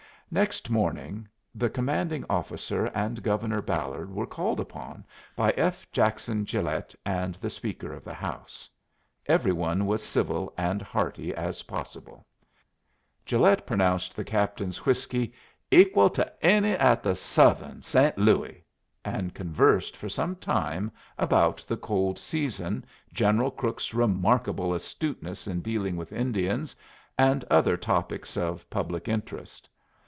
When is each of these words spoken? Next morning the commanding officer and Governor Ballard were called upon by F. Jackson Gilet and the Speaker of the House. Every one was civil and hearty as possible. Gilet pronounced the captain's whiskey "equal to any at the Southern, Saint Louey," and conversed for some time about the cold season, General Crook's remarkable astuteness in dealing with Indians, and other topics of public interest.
Next 0.33 0.69
morning 0.69 1.27
the 1.53 1.69
commanding 1.69 2.23
officer 2.29 2.85
and 2.95 3.21
Governor 3.21 3.61
Ballard 3.61 4.09
were 4.15 4.25
called 4.25 4.61
upon 4.61 5.03
by 5.35 5.49
F. 5.57 5.85
Jackson 5.91 6.45
Gilet 6.45 6.95
and 7.05 7.35
the 7.35 7.49
Speaker 7.49 7.91
of 7.91 8.05
the 8.05 8.13
House. 8.13 8.69
Every 9.25 9.51
one 9.51 9.85
was 9.85 10.01
civil 10.01 10.53
and 10.57 10.81
hearty 10.81 11.35
as 11.35 11.63
possible. 11.63 12.25
Gilet 13.25 13.65
pronounced 13.67 14.15
the 14.15 14.23
captain's 14.23 14.85
whiskey 14.85 15.33
"equal 15.69 16.09
to 16.11 16.31
any 16.41 16.71
at 16.75 17.03
the 17.03 17.17
Southern, 17.17 17.81
Saint 17.81 18.15
Louey," 18.15 18.63
and 19.03 19.33
conversed 19.33 19.97
for 19.97 20.07
some 20.07 20.37
time 20.37 20.93
about 21.17 21.57
the 21.67 21.75
cold 21.75 22.17
season, 22.17 22.85
General 23.13 23.51
Crook's 23.51 23.93
remarkable 23.93 24.73
astuteness 24.73 25.45
in 25.45 25.59
dealing 25.59 25.97
with 25.97 26.13
Indians, 26.13 26.73
and 27.17 27.43
other 27.51 27.75
topics 27.75 28.37
of 28.37 28.69
public 28.69 29.09
interest. 29.09 29.67